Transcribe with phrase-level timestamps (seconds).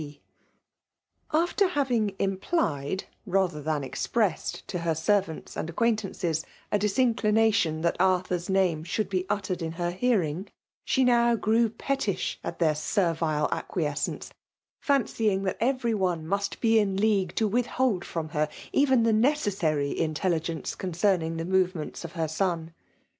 [0.01, 0.19] P.
[1.31, 7.97] After having implied rather than expressed to her servants and acquaintances a disincli nation that
[7.99, 10.47] Arthur*s name should be uttered in her hearing,
[10.83, 14.33] she now grew pettish at their servile acquiescence;
[14.79, 19.95] fancying that every one must be in league to withhold from her even the necessary
[19.99, 22.73] intelligence concerning the movements of her son.